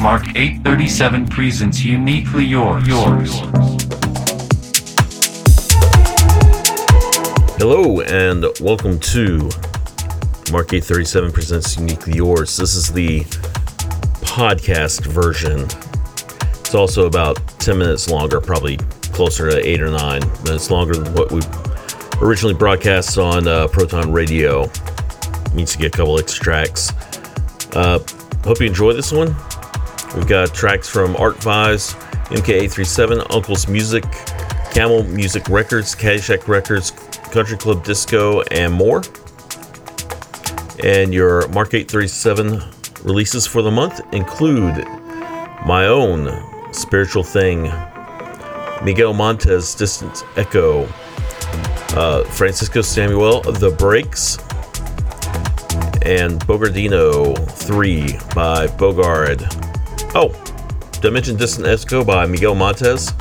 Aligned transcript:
This 0.00 0.06
is 0.06 0.12
Mark 0.12 0.28
837 0.34 1.26
presents 1.26 1.84
Uniquely 1.84 2.44
Yours. 2.44 2.88
Yours. 2.88 3.38
Hello 7.58 8.00
and 8.00 8.46
welcome 8.62 8.98
to 8.98 9.50
Mark 10.50 10.72
837 10.72 11.32
presents 11.32 11.76
Uniquely 11.76 12.14
Yours. 12.14 12.56
This 12.56 12.76
is 12.76 12.90
the 12.90 13.20
podcast 14.24 15.06
version. 15.06 15.64
It's 16.60 16.74
also 16.74 17.06
about 17.06 17.36
10 17.58 17.76
minutes 17.76 18.08
longer, 18.08 18.40
probably 18.40 18.78
closer 19.12 19.50
to 19.50 19.66
8 19.66 19.82
or 19.82 19.90
9 19.90 20.20
minutes 20.44 20.70
longer 20.70 20.94
than 20.94 21.12
what 21.12 21.30
we 21.30 21.42
originally 22.22 22.54
broadcast 22.54 23.18
on 23.18 23.46
uh, 23.46 23.68
Proton 23.68 24.10
Radio. 24.10 24.62
Needs 25.52 25.72
to 25.72 25.78
get 25.78 25.94
a 25.94 25.96
couple 25.98 26.18
extracts. 26.18 26.90
Uh, 27.74 27.98
hope 28.44 28.60
you 28.60 28.66
enjoy 28.66 28.94
this 28.94 29.12
one. 29.12 29.36
We've 30.14 30.26
got 30.26 30.52
tracks 30.52 30.88
from 30.88 31.14
Art 31.16 31.36
Vise, 31.42 31.94
MK837, 32.30 33.32
Uncle's 33.32 33.68
Music, 33.68 34.04
Camel 34.72 35.04
Music 35.04 35.48
Records, 35.48 35.94
Caddyshack 35.94 36.48
Records, 36.48 36.90
Country 37.30 37.56
Club 37.56 37.84
Disco, 37.84 38.42
and 38.50 38.72
more. 38.72 39.02
And 40.82 41.14
your 41.14 41.46
Mark 41.48 41.74
837 41.74 42.60
releases 43.04 43.46
for 43.46 43.62
the 43.62 43.70
month 43.70 44.00
include 44.12 44.84
my 45.64 45.86
own 45.86 46.72
Spiritual 46.72 47.22
Thing, 47.22 47.62
Miguel 48.82 49.14
Montez, 49.14 49.76
Distant 49.76 50.24
Echo, 50.36 50.88
uh, 51.94 52.24
Francisco 52.24 52.80
Samuel, 52.80 53.42
The 53.42 53.70
Breaks, 53.70 54.38
and 56.02 56.40
Bogardino 56.46 57.48
3 57.48 58.00
by 58.34 58.66
Bogard. 58.66 59.69
Oh, 60.12 60.30
did 60.92 61.06
I 61.06 61.10
mention 61.10 61.36
by 62.04 62.26
Miguel 62.26 62.56
Montes? 62.56 63.12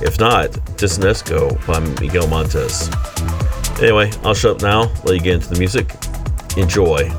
If 0.00 0.20
not, 0.20 0.76
Distant 0.76 1.06
Echo 1.06 1.56
by 1.66 1.80
Miguel 2.00 2.28
Montes. 2.28 2.88
Anyway, 3.80 4.12
I'll 4.22 4.34
shut 4.34 4.56
up 4.56 4.62
now, 4.62 4.82
let 5.04 5.14
you 5.14 5.20
get 5.20 5.34
into 5.34 5.48
the 5.48 5.58
music. 5.58 5.90
Enjoy. 6.56 7.10